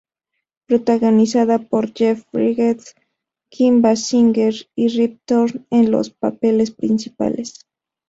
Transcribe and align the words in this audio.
Protagonizada 0.65 1.59
por 1.59 1.93
Jeff 1.93 2.23
Bridges, 2.31 2.95
Kim 3.51 3.83
Basinger 3.83 4.55
y 4.75 4.87
Rip 4.87 5.21
Torn 5.25 5.67
en 5.69 5.91
los 5.91 6.09
papeles 6.09 6.71
principales. 6.71 7.67